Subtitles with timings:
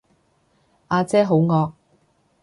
[0.89, 1.73] 呀姐好惡